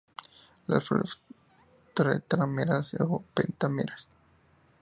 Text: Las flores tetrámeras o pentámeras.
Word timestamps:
Las 0.65 0.87
flores 0.87 1.19
tetrámeras 1.93 2.95
o 3.01 3.21
pentámeras. 3.35 4.07